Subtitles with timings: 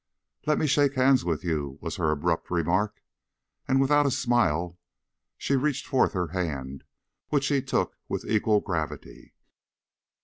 [0.47, 3.03] "Let me shake hands with you," was her abrupt remark.
[3.67, 4.79] And without a smile
[5.37, 6.83] she reached forth her hand,
[7.29, 9.35] which he took with equal gravity.